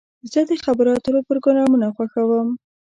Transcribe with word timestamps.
زه 0.31 0.39
د 0.49 0.51
خبرو 0.65 0.89
اترو 0.97 1.27
پروګرامونه 1.29 1.87
خوښوم. 1.95 2.47